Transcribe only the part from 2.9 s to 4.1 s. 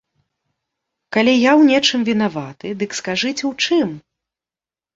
скажыце ў чым!